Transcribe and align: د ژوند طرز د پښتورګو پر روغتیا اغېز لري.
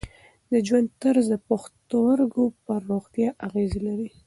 د 0.51 0.53
ژوند 0.67 0.87
طرز 1.01 1.25
د 1.31 1.35
پښتورګو 1.47 2.45
پر 2.65 2.79
روغتیا 2.91 3.29
اغېز 3.47 3.71
لري. 3.85 4.09